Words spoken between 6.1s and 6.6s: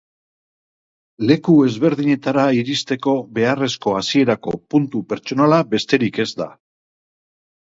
ez da.